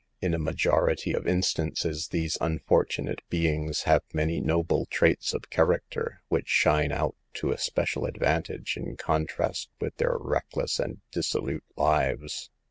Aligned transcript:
In 0.19 0.33
a 0.33 0.39
majority 0.39 1.13
of 1.13 1.27
instances 1.27 2.07
these 2.07 2.35
unfortunate 2.41 3.21
beings 3.29 3.83
have 3.83 4.01
many 4.15 4.39
noble 4.41 4.87
traits 4.87 5.31
of 5.31 5.51
character, 5.51 6.23
which 6.27 6.47
shine 6.47 6.91
out 6.91 7.15
to 7.35 7.51
especial 7.51 8.05
advantage 8.07 8.77
in 8.77 8.97
contrast 8.97 9.69
with 9.79 9.95
their 9.97 10.15
reck 10.17 10.47
less 10.55 10.79
and 10.79 11.01
dissolute 11.11 11.65
lives. 11.77 12.49